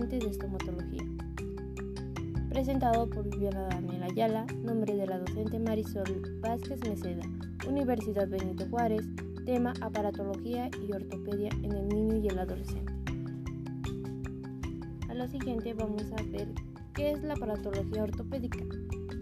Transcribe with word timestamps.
de 0.00 0.30
estomatología. 0.30 1.02
Presentado 2.48 3.10
por 3.10 3.28
Viviana 3.28 3.68
Daniela 3.68 4.06
Ayala, 4.06 4.46
nombre 4.64 4.96
de 4.96 5.06
la 5.06 5.18
docente 5.18 5.58
Marisol 5.58 6.40
Vázquez 6.40 6.80
Meseda, 6.88 7.22
Universidad 7.68 8.26
Benito 8.26 8.64
Juárez, 8.70 9.06
tema 9.44 9.74
aparatología 9.82 10.70
y 10.82 10.92
ortopedia 10.92 11.50
en 11.62 11.72
el 11.72 11.88
niño 11.88 12.16
y 12.16 12.26
el 12.26 12.38
adolescente. 12.38 12.92
A 15.10 15.14
lo 15.14 15.28
siguiente 15.28 15.74
vamos 15.74 16.04
a 16.18 16.22
ver 16.30 16.48
qué 16.94 17.10
es 17.12 17.22
la 17.22 17.34
aparatología 17.34 18.04
ortopédica. 18.04 18.64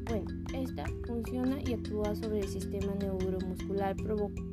Bueno, 0.09 0.31
esta 0.55 0.85
funciona 1.05 1.59
y 1.67 1.75
actúa 1.75 2.15
sobre 2.15 2.41
el 2.41 2.49
sistema 2.49 2.95
neuromuscular 2.95 3.97
provocando 3.97 4.50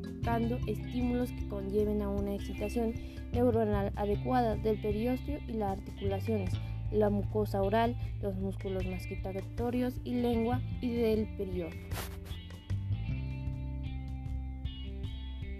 estímulos 0.67 1.31
que 1.31 1.47
conlleven 1.47 2.01
a 2.01 2.09
una 2.09 2.35
excitación 2.35 2.93
neuronal 3.31 3.93
adecuada 3.95 4.55
del 4.55 4.79
periósteo 4.81 5.39
y 5.47 5.53
las 5.53 5.77
articulaciones, 5.77 6.53
la 6.91 7.09
mucosa 7.09 7.61
oral, 7.61 7.95
los 8.21 8.35
músculos 8.35 8.85
masquilatorios 8.85 9.93
y 10.03 10.15
lengua 10.15 10.61
y 10.81 10.91
del 10.91 11.27
periósteo. 11.37 11.87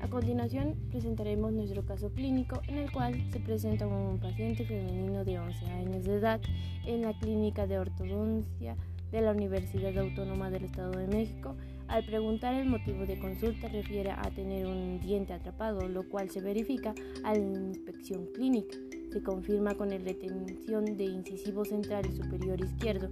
A 0.02 0.10
continuación 0.10 0.76
presentaremos 0.92 1.54
nuestro 1.54 1.86
caso 1.86 2.12
clínico 2.12 2.62
en 2.68 2.78
el 2.78 2.92
cual 2.92 3.16
se 3.32 3.40
presenta 3.40 3.88
un 3.88 4.20
paciente 4.20 4.66
femenino 4.66 5.24
de 5.24 5.40
11 5.40 5.66
años 5.66 6.04
de 6.04 6.16
edad 6.16 6.42
en 6.86 7.04
la 7.04 7.18
clínica 7.18 7.68
de 7.68 7.80
ortodoncia 7.80 8.76
de 9.12 9.22
la 9.22 9.32
Universidad 9.32 9.98
Autónoma 9.98 10.50
del 10.50 10.66
Estado 10.66 10.92
de 10.92 11.08
México. 11.08 11.56
Al 11.88 12.04
preguntar 12.04 12.54
el 12.54 12.68
motivo 12.68 13.06
de 13.06 13.18
consulta 13.18 13.70
refiere 13.70 14.12
a 14.12 14.30
tener 14.36 14.66
un 14.66 15.00
diente 15.00 15.34
atrapado, 15.34 15.88
lo 15.88 16.08
cual 16.10 16.30
se 16.30 16.42
verifica 16.42 16.94
a 17.24 17.34
la 17.34 17.40
inspección 17.40 18.28
clínica. 18.34 18.76
Se 19.12 19.24
confirma 19.24 19.76
con 19.76 19.90
la 19.90 19.98
retención 19.98 20.98
de 20.98 21.06
incisivo 21.06 21.64
central 21.64 22.06
y 22.06 22.16
superior 22.16 22.60
izquierdo, 22.60 23.10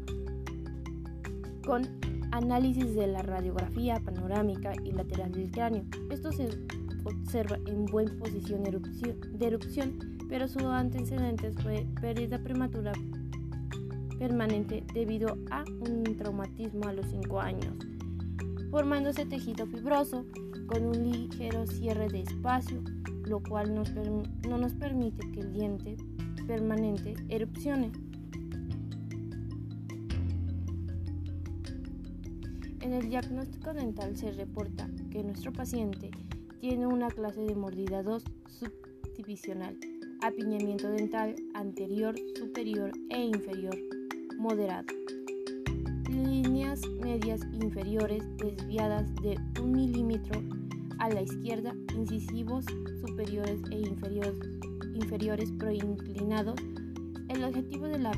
con 1.66 1.84
análisis 2.32 2.94
de 2.96 3.08
la 3.08 3.22
radiografía 3.22 3.96
panorámica 4.04 4.74
y 4.84 4.92
lateral 4.92 5.32
del 5.32 5.50
cráneo. 5.52 5.86
Esto 6.12 6.34
se 6.34 6.50
observa 7.06 7.58
en 7.66 7.86
buena 7.86 8.12
posición 8.20 8.64
de 8.64 9.48
erupción, 9.48 10.18
pero 10.28 10.48
su 10.48 10.60
antecedente 10.68 11.52
fue 11.54 11.88
pérdida 12.02 12.40
prematura 12.40 12.92
permanente 14.18 14.84
debido 14.94 15.38
a 15.52 15.64
un 15.80 16.04
traumatismo 16.18 16.86
a 16.86 16.94
los 16.94 17.06
5 17.08 17.40
años, 17.40 17.76
formándose 18.72 19.26
tejido 19.26 19.66
fibroso 19.68 20.26
con 20.68 20.86
un 20.86 21.12
ligero 21.12 21.68
cierre 21.68 22.08
de 22.08 22.22
espacio, 22.22 22.82
lo 23.26 23.42
cual 23.42 23.74
no 23.76 24.58
nos 24.58 24.74
permite 24.74 25.32
que 25.32 25.40
el 25.40 25.54
diente 25.54 25.98
permanente 26.48 27.16
erupcione. 27.30 27.92
En 32.82 32.94
el 32.94 33.10
diagnóstico 33.10 33.74
dental 33.74 34.16
se 34.16 34.32
reporta 34.32 34.88
que 35.10 35.24
nuestro 35.24 35.52
paciente 35.52 36.12
tiene 36.60 36.86
una 36.86 37.10
clase 37.10 37.42
de 37.42 37.56
mordida 37.56 38.04
2 38.04 38.24
subdivisional, 38.48 39.76
apiñamiento 40.22 40.90
dental 40.90 41.36
anterior, 41.56 42.16
superior 42.38 42.92
e 43.10 43.24
inferior 43.24 43.76
moderado. 44.38 44.86
Líneas 46.10 46.82
medias 47.02 47.42
inferiores 47.54 48.24
desviadas 48.38 49.14
de 49.16 49.38
un 49.62 49.72
milímetro 49.72 50.42
a 51.00 51.10
la 51.10 51.22
izquierda, 51.22 51.74
incisivos 51.96 52.66
superiores 53.06 53.60
e 53.72 53.80
inferiores, 53.80 54.40
inferiores 54.94 55.52
proinclinados. 55.52 56.56
El 57.30 57.44
objetivo 57.44 57.88
de 57.88 58.00
la 58.00 58.12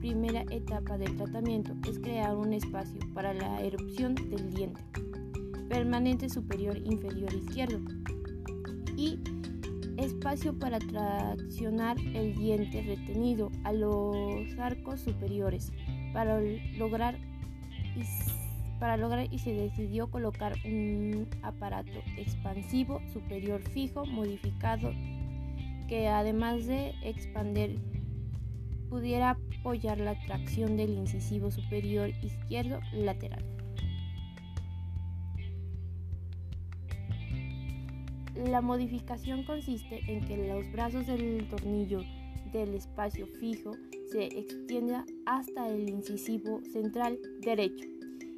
primera 0.00 0.42
etapa 0.50 0.98
del 0.98 1.16
tratamiento 1.16 1.74
es 1.88 1.98
crear 1.98 2.36
un 2.36 2.52
espacio 2.52 3.00
para 3.14 3.34
la 3.34 3.60
erupción 3.60 4.14
del 4.14 4.50
diente 4.50 4.82
permanente 5.68 6.28
superior 6.28 6.76
inferior 6.84 7.32
izquierdo 7.32 7.78
y 8.96 9.18
espacio 10.02 10.58
para 10.58 10.78
traccionar 10.78 11.96
el 11.98 12.34
diente 12.34 12.82
retenido 12.82 13.50
a 13.64 13.72
los 13.72 14.58
arcos 14.58 15.00
superiores 15.00 15.72
para 16.12 16.40
lograr 16.76 17.16
y, 17.96 18.02
para 18.78 18.96
lograr 18.96 19.32
y 19.32 19.38
se 19.38 19.52
decidió 19.52 20.10
colocar 20.10 20.54
un 20.64 21.28
aparato 21.42 22.00
expansivo 22.16 23.00
superior 23.12 23.62
fijo 23.62 24.04
modificado 24.06 24.92
que 25.88 26.08
además 26.08 26.66
de 26.66 26.94
expander 27.02 27.76
pudiera 28.88 29.38
apoyar 29.60 29.98
la 29.98 30.18
tracción 30.26 30.76
del 30.76 30.90
incisivo 30.90 31.50
superior 31.50 32.10
izquierdo 32.22 32.80
lateral. 32.92 33.61
La 38.50 38.60
modificación 38.60 39.44
consiste 39.44 40.00
en 40.08 40.24
que 40.24 40.48
los 40.48 40.70
brazos 40.72 41.06
del 41.06 41.46
tornillo 41.48 42.02
del 42.52 42.74
espacio 42.74 43.26
fijo 43.38 43.70
se 44.10 44.24
extienda 44.24 45.06
hasta 45.26 45.68
el 45.68 45.88
incisivo 45.88 46.60
central 46.72 47.18
derecho 47.40 47.86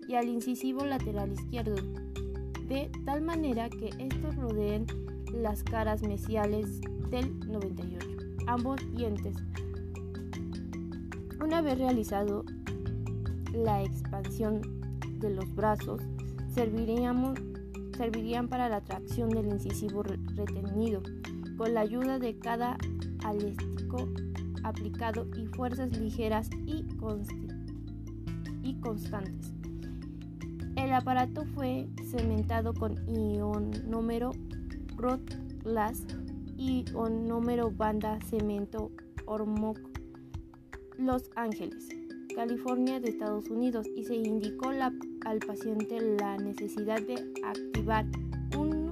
y 0.07 0.15
al 0.15 0.29
incisivo 0.29 0.85
lateral 0.85 1.33
izquierdo, 1.33 1.77
de 2.69 2.91
tal 3.07 3.23
manera 3.23 3.71
que 3.71 3.91
estos 3.99 4.37
rodeen 4.37 4.87
las 5.33 5.65
caras 5.65 6.03
mesiales 6.03 6.81
del 7.11 7.39
98, 7.41 8.07
ambos 8.47 8.81
dientes. 8.95 9.37
Una 11.43 11.63
vez 11.63 11.79
realizado 11.79 12.45
la 13.53 13.83
expansión 13.83 14.61
de 15.19 15.31
los 15.31 15.53
brazos, 15.55 16.03
serviríamos 16.53 17.39
servirían 17.97 18.49
para 18.49 18.69
la 18.69 18.81
tracción 18.81 19.31
del 19.31 19.47
incisivo 19.47 20.03
retenido, 20.03 21.03
con 21.57 21.75
la 21.75 21.81
ayuda 21.81 22.19
de 22.19 22.39
cada 22.39 22.77
aléstico 23.25 24.09
aplicado 24.65 25.27
y 25.37 25.47
fuerzas 25.47 25.97
ligeras 25.99 26.49
y, 26.67 26.85
constantes. 28.81 29.53
El 30.77 30.93
aparato 30.93 31.45
fue 31.55 31.89
cementado 32.11 32.75
con 32.75 32.97
ionómero 33.09 34.33
Rod 34.97 35.21
Glass 35.63 36.05
y 36.57 36.85
ionómero 36.91 37.71
Banda 37.71 38.19
Cemento 38.29 38.91
Ormoc 39.27 39.79
Los 40.99 41.31
Ángeles. 41.37 41.89
California 42.35 42.99
de 42.99 43.11
Estados 43.11 43.49
Unidos 43.49 43.87
y 43.95 44.05
se 44.05 44.17
indicó 44.17 44.73
al 45.25 45.39
paciente 45.39 46.01
la 46.01 46.37
necesidad 46.37 47.01
de 47.03 47.15
activar 47.45 48.05
un, 48.57 48.89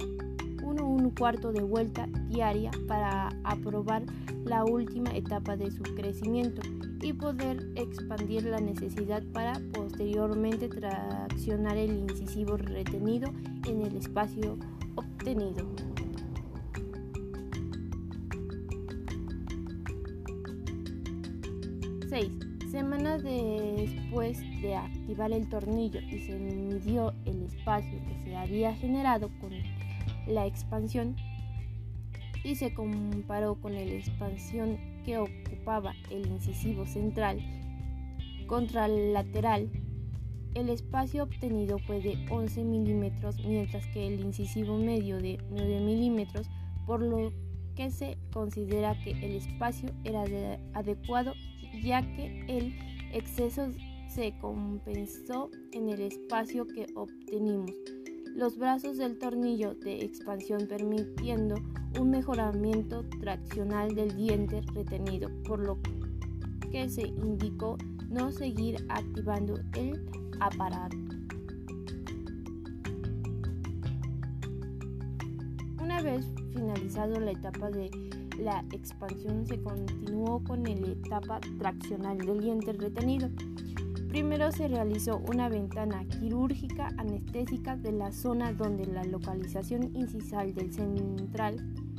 un 0.63 1.09
cuarto 1.11 1.51
de 1.51 1.61
vuelta 1.61 2.07
diaria 2.29 2.71
para 2.87 3.29
aprobar 3.43 4.03
la 4.45 4.65
última 4.65 5.15
etapa 5.15 5.55
de 5.55 5.71
su 5.71 5.83
crecimiento 5.83 6.61
y 7.01 7.13
poder 7.13 7.67
expandir 7.75 8.45
la 8.45 8.59
necesidad 8.59 9.23
para 9.33 9.53
posteriormente 9.73 10.69
traccionar 10.69 11.77
el 11.77 11.91
incisivo 11.91 12.57
retenido 12.57 13.33
en 13.67 13.81
el 13.81 13.97
espacio 13.97 14.57
obtenido. 14.95 15.65
6. 22.09 22.52
Semanas 22.73 23.21
después 23.21 24.39
de 24.63 24.75
activar 24.75 25.31
el 25.31 25.47
tornillo 25.47 25.99
y 26.01 26.17
se 26.21 26.33
midió 26.33 27.13
el 27.23 27.43
espacio 27.43 27.99
que 28.07 28.23
se 28.23 28.35
había 28.35 28.73
generado 28.73 29.29
con 29.39 29.51
la 30.25 30.47
expansión 30.47 31.15
y 32.43 32.55
se 32.55 32.73
comparó 32.73 33.61
con 33.61 33.75
la 33.75 33.83
expansión 33.83 34.79
que 35.05 35.19
ocupaba 35.19 35.93
el 36.09 36.25
incisivo 36.25 36.87
central 36.87 37.39
contra 38.47 38.87
el 38.87 39.13
lateral, 39.13 39.69
el 40.55 40.69
espacio 40.69 41.25
obtenido 41.25 41.77
fue 41.77 42.01
de 42.01 42.25
11 42.31 42.63
milímetros, 42.63 43.37
mientras 43.45 43.85
que 43.93 44.07
el 44.07 44.19
incisivo 44.19 44.79
medio 44.79 45.19
de 45.19 45.37
9 45.51 45.79
milímetros, 45.81 46.49
por 46.87 47.03
lo 47.03 47.31
que 47.75 47.91
se 47.91 48.17
considera 48.31 48.99
que 49.03 49.11
el 49.11 49.35
espacio 49.35 49.91
era 50.03 50.23
adecuado 50.73 51.33
ya 51.81 52.01
que 52.15 52.45
el 52.47 52.73
exceso 53.13 53.71
se 54.07 54.33
compensó 54.39 55.49
en 55.71 55.89
el 55.89 56.01
espacio 56.01 56.67
que 56.67 56.85
obtenimos. 56.95 57.71
Los 58.35 58.57
brazos 58.57 58.97
del 58.97 59.17
tornillo 59.17 59.75
de 59.75 60.03
expansión 60.03 60.67
permitiendo 60.67 61.55
un 61.99 62.09
mejoramiento 62.09 63.03
traccional 63.21 63.95
del 63.95 64.15
diente 64.15 64.61
retenido, 64.73 65.29
por 65.43 65.59
lo 65.59 65.79
que 66.71 66.89
se 66.89 67.03
indicó 67.03 67.77
no 68.09 68.31
seguir 68.31 68.85
activando 68.89 69.59
el 69.75 70.07
aparato. 70.39 70.97
Una 75.81 76.01
vez 76.01 76.25
finalizado 76.53 77.19
la 77.19 77.31
etapa 77.31 77.69
de 77.69 77.91
la 78.39 78.63
expansión 78.71 79.45
se 79.45 79.61
continuó 79.61 80.43
con 80.43 80.63
la 80.63 80.71
etapa 80.71 81.39
traccional 81.59 82.17
del 82.17 82.39
diente 82.39 82.73
retenido. 82.73 83.29
Primero 84.09 84.51
se 84.51 84.67
realizó 84.67 85.17
una 85.27 85.49
ventana 85.49 86.05
quirúrgica 86.05 86.89
anestésica 86.97 87.75
de 87.75 87.91
la 87.91 88.11
zona 88.11 88.53
donde 88.53 88.85
la 88.85 89.03
localización 89.03 89.95
incisal 89.95 90.53
del 90.53 90.71
central 90.71 91.57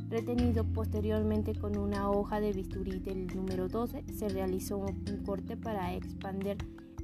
retenido. 0.09 0.63
Posteriormente, 0.63 1.53
con 1.55 1.77
una 1.77 2.09
hoja 2.09 2.39
de 2.39 2.53
bisturí 2.53 2.99
del 2.99 3.27
número 3.27 3.67
12, 3.67 4.03
se 4.13 4.29
realizó 4.29 4.77
un 4.77 5.23
corte 5.25 5.57
para 5.57 5.93
expandir 5.93 6.57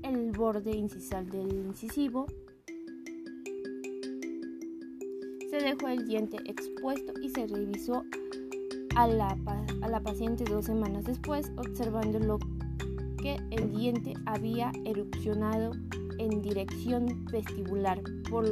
el 0.04 0.32
borde 0.32 0.72
incisal 0.72 1.30
del 1.30 1.54
incisivo. 1.54 2.28
Se 5.50 5.58
dejó 5.58 5.90
el 5.90 6.08
diente 6.08 6.38
expuesto 6.46 7.14
y 7.22 7.30
se 7.30 7.48
revisó 7.48 8.04
a 8.96 9.08
la, 9.08 9.38
a 9.82 9.88
la 9.88 10.00
paciente 10.02 10.44
dos 10.44 10.66
semanas 10.66 11.06
después, 11.06 11.52
observando 11.58 12.20
lo 12.20 12.40
que 13.22 13.38
el 13.52 13.72
diente 13.72 14.14
había 14.26 14.72
erupcionado 14.86 15.74
en 16.18 16.42
dirección 16.42 17.26
vestibular. 17.32 18.02
Por 18.30 18.46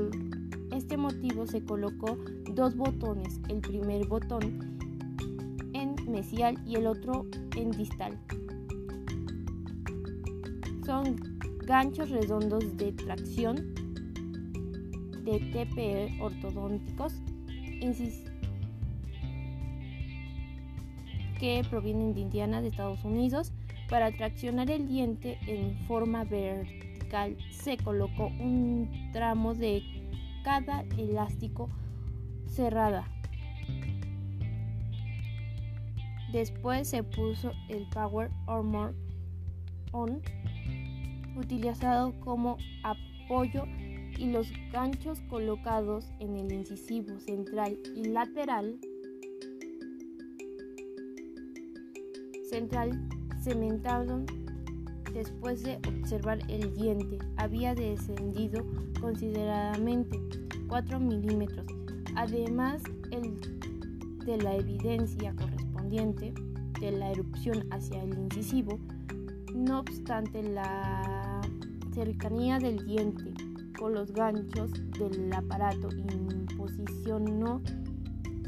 este 0.71 0.97
motivo 0.97 1.47
se 1.47 1.63
colocó 1.63 2.17
dos 2.53 2.75
botones, 2.75 3.39
el 3.49 3.59
primer 3.59 4.07
botón 4.07 4.79
en 5.73 5.95
mesial 6.09 6.57
y 6.65 6.75
el 6.75 6.87
otro 6.87 7.25
en 7.55 7.71
distal. 7.71 8.17
Son 10.85 11.15
ganchos 11.65 12.09
redondos 12.09 12.77
de 12.77 12.91
tracción 12.93 13.73
de 15.23 15.39
TPE 15.51 16.17
ortodónticos 16.21 17.13
que 21.39 21.63
provienen 21.69 22.13
de 22.13 22.21
Indiana, 22.21 22.61
de 22.61 22.67
Estados 22.67 23.03
Unidos. 23.03 23.51
Para 23.89 24.11
traccionar 24.11 24.69
el 24.69 24.87
diente 24.87 25.39
en 25.47 25.75
forma 25.87 26.23
vertical 26.23 27.35
se 27.49 27.77
colocó 27.77 28.27
un 28.27 29.09
tramo 29.13 29.55
de 29.55 29.81
cada 30.43 30.81
elástico 30.97 31.69
cerrada. 32.45 33.07
Después 36.31 36.87
se 36.87 37.01
puso 37.01 37.51
el 37.69 37.87
Power 37.89 38.29
Armor 38.45 38.93
On 39.91 40.21
utilizado 41.35 42.13
como 42.19 42.57
apoyo 42.83 43.63
y 44.17 44.31
los 44.31 44.51
ganchos 44.71 45.21
colocados 45.21 46.11
en 46.19 46.35
el 46.35 46.51
incisivo 46.51 47.19
central 47.19 47.77
y 47.95 48.05
lateral 48.05 48.77
central 52.49 52.99
cementaron 53.43 54.25
después 55.13 55.63
de 55.63 55.79
observar 55.87 56.39
el 56.47 56.73
diente. 56.73 57.19
Había 57.37 57.75
descendido 57.75 58.65
consideradamente 58.99 60.19
4 60.67 60.99
milímetros. 60.99 61.65
Además 62.15 62.81
el 63.11 63.39
de 64.25 64.37
la 64.37 64.55
evidencia 64.55 65.33
correspondiente 65.35 66.33
de 66.79 66.91
la 66.91 67.11
erupción 67.11 67.65
hacia 67.71 68.03
el 68.03 68.17
incisivo. 68.17 68.79
No 69.55 69.79
obstante 69.79 70.43
la 70.43 71.41
cercanía 71.93 72.59
del 72.59 72.85
diente 72.85 73.33
con 73.77 73.93
los 73.93 74.11
ganchos 74.11 74.71
del 74.99 75.31
aparato 75.33 75.89
imposicionó 75.89 77.61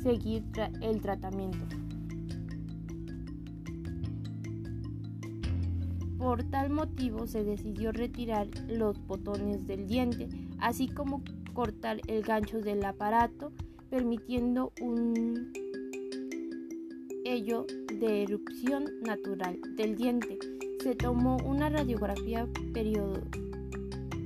seguir 0.03 0.43
el 0.81 1.01
tratamiento 1.01 1.80
Por 6.21 6.43
tal 6.43 6.69
motivo 6.69 7.25
se 7.25 7.43
decidió 7.43 7.91
retirar 7.91 8.47
los 8.67 8.95
botones 9.07 9.65
del 9.65 9.87
diente, 9.87 10.29
así 10.59 10.87
como 10.87 11.23
cortar 11.55 11.99
el 12.05 12.21
gancho 12.21 12.61
del 12.61 12.85
aparato, 12.85 13.51
permitiendo 13.89 14.71
un 14.81 15.51
ello 17.25 17.65
de 17.99 18.21
erupción 18.21 18.85
natural 19.01 19.59
del 19.75 19.95
diente. 19.95 20.37
Se 20.83 20.93
tomó 20.93 21.37
una 21.37 21.69
radiografía 21.69 22.47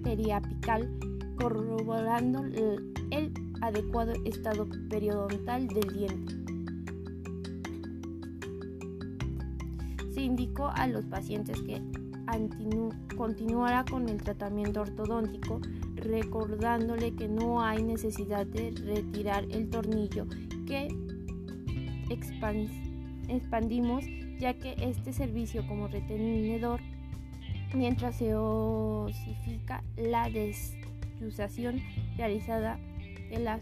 periapical 0.04 0.92
corroborando 1.38 2.44
el, 2.44 3.32
adecuado 3.62 4.12
estado 4.26 4.68
periodontal 4.90 5.70
del 5.70 5.94
diente. 5.94 6.45
Indicó 10.26 10.70
a 10.70 10.88
los 10.88 11.06
pacientes 11.06 11.62
que 11.62 11.82
continuara 13.16 13.86
con 13.90 14.10
el 14.10 14.22
tratamiento 14.22 14.82
ortodóntico, 14.82 15.62
recordándole 15.96 17.16
que 17.16 17.28
no 17.28 17.62
hay 17.62 17.84
necesidad 17.84 18.46
de 18.46 18.72
retirar 18.72 19.46
el 19.52 19.70
tornillo 19.70 20.26
que 20.68 20.88
expandimos, 23.30 24.04
ya 24.40 24.54
que 24.54 24.76
este 24.80 25.14
servicio 25.14 25.66
como 25.68 25.88
retenedor 25.88 26.82
mientras 27.74 28.18
se 28.18 28.36
osifica 28.36 29.84
la 29.98 30.30
desusación 30.30 31.82
realizada 32.18 32.80
de 33.30 33.40
la 33.40 33.60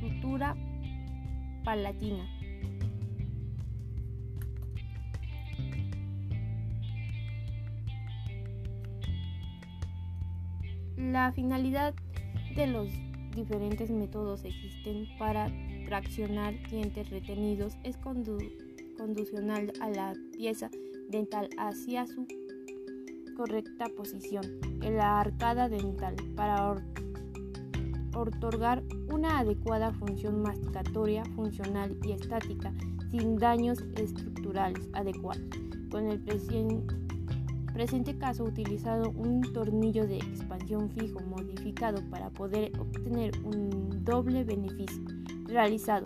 sutura 0.00 0.56
palatina. 1.64 2.39
La 11.10 11.32
finalidad 11.32 11.92
de 12.54 12.68
los 12.68 12.88
diferentes 13.34 13.90
métodos 13.90 14.44
existen 14.44 15.08
para 15.18 15.50
traccionar 15.86 16.54
dientes 16.70 17.10
retenidos 17.10 17.76
es 17.82 17.96
conducional 17.96 19.72
a 19.80 19.90
la 19.90 20.14
pieza 20.36 20.70
dental 21.08 21.50
hacia 21.58 22.06
su 22.06 22.28
correcta 23.36 23.86
posición 23.96 24.44
en 24.82 24.98
la 24.98 25.18
arcada 25.18 25.68
dental 25.68 26.14
para 26.36 26.76
otorgar 28.14 28.84
una 29.12 29.40
adecuada 29.40 29.92
función 29.94 30.42
masticatoria, 30.42 31.24
funcional 31.34 31.98
y 32.04 32.12
estática 32.12 32.72
sin 33.10 33.36
daños 33.36 33.82
estructurales 33.96 34.88
adecuados. 34.92 35.42
Con 35.90 36.08
el 36.08 36.20
presente 36.20 36.99
presente 37.72 38.16
caso 38.18 38.44
utilizado 38.44 39.10
un 39.10 39.40
tornillo 39.52 40.06
de 40.06 40.18
expansión 40.18 40.90
fijo 40.90 41.20
modificado 41.20 42.02
para 42.10 42.30
poder 42.30 42.72
obtener 42.78 43.32
un 43.44 44.04
doble 44.04 44.44
beneficio 44.44 45.02
realizado, 45.46 46.04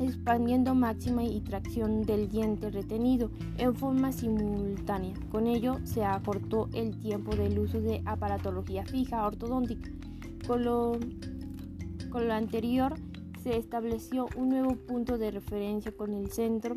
expandiendo 0.00 0.74
máxima 0.74 1.24
y 1.24 1.40
tracción 1.40 2.02
del 2.02 2.28
diente 2.28 2.70
retenido 2.70 3.30
en 3.58 3.74
forma 3.74 4.12
simultánea. 4.12 5.14
Con 5.30 5.46
ello 5.46 5.78
se 5.84 6.04
acortó 6.04 6.68
el 6.72 6.98
tiempo 6.98 7.34
del 7.34 7.58
uso 7.58 7.80
de 7.80 8.02
aparatología 8.04 8.84
fija 8.84 9.26
ortodóntica. 9.26 9.90
Con 10.46 10.64
lo, 10.64 10.98
con 12.10 12.28
lo 12.28 12.34
anterior 12.34 12.94
se 13.42 13.56
estableció 13.56 14.26
un 14.36 14.50
nuevo 14.50 14.76
punto 14.76 15.16
de 15.16 15.30
referencia 15.30 15.92
con 15.92 16.12
el 16.12 16.30
centro 16.30 16.76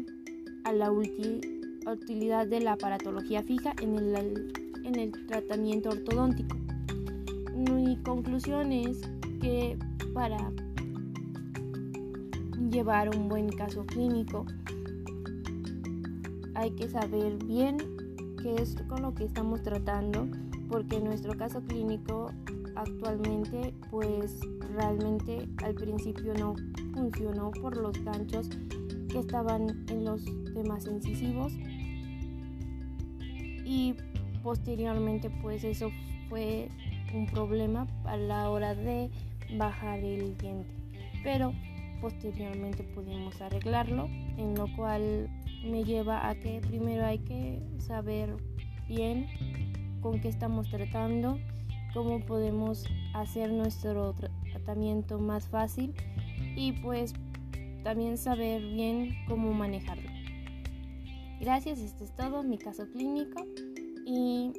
a 0.64 0.72
la 0.72 0.92
última 0.92 1.53
utilidad 1.92 2.48
de 2.48 2.62
la 2.62 2.74
aparatología 2.74 3.44
fija 3.44 3.74
en 3.82 3.98
el, 3.98 4.54
en 4.84 5.00
el 5.00 5.12
tratamiento 5.28 5.90
ortodóntico. 5.90 6.56
Mi 7.56 7.98
conclusión 7.98 8.72
es 8.72 9.02
que 9.42 9.78
para 10.14 10.52
llevar 12.70 13.16
un 13.16 13.30
buen 13.30 13.50
caso 13.50 13.86
clínico 13.86 14.46
hay 16.56 16.72
que 16.72 16.90
saber 16.90 17.38
bien 17.44 17.78
qué 18.42 18.56
es 18.56 18.76
con 18.88 19.02
lo 19.02 19.14
que 19.14 19.26
estamos 19.26 19.62
tratando 19.62 20.28
porque 20.70 21.00
nuestro 21.00 21.38
caso 21.38 21.62
clínico 21.62 22.32
actualmente 22.76 23.74
pues 23.92 24.40
realmente 24.76 25.48
al 25.64 25.76
principio 25.76 26.34
no 26.34 26.56
funcionó 26.94 27.52
por 27.52 27.78
los 27.78 28.04
ganchos 28.04 28.50
que 29.10 29.20
estaban 29.20 29.86
en 29.90 30.06
los 30.06 30.24
temas 30.54 30.88
incisivos 30.88 31.54
y 33.64 33.96
posteriormente 34.42 35.30
pues 35.42 35.64
eso 35.64 35.90
fue 36.30 36.70
un 37.14 37.26
problema 37.28 37.88
a 38.06 38.18
la 38.18 38.50
hora 38.50 38.76
de 38.76 39.10
bajar 39.58 40.00
el 40.00 40.38
diente 40.38 40.74
pero 41.24 41.54
posteriormente 42.02 42.84
pudimos 42.84 43.40
arreglarlo 43.42 44.08
en 44.38 44.56
lo 44.56 44.68
cual 44.76 45.30
me 45.64 45.84
lleva 45.84 46.28
a 46.28 46.36
que 46.36 46.60
primero 46.60 47.06
hay 47.06 47.20
que 47.20 47.62
saber 47.78 48.36
bien 48.88 49.28
con 50.02 50.20
qué 50.20 50.28
estamos 50.28 50.70
tratando 50.70 51.40
cómo 51.94 52.20
podemos 52.20 52.86
hacer 53.14 53.52
nuestro 53.52 54.16
tratamiento 54.52 55.20
más 55.20 55.48
fácil 55.48 55.94
y 56.56 56.72
pues 56.74 57.14
también 57.84 58.18
saber 58.18 58.62
bien 58.62 59.16
cómo 59.28 59.54
manejarlo. 59.54 60.13
Gracias, 61.40 61.80
esto 61.80 62.04
es 62.04 62.16
todo, 62.16 62.44
mi 62.44 62.58
caso 62.58 62.88
clínico 62.90 63.46
y 64.06 64.54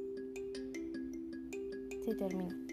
se 2.04 2.14
termina. 2.14 2.63